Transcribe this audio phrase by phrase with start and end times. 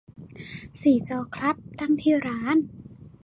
[0.81, 2.57] สี่จอครับ ตั้งที่ร้าน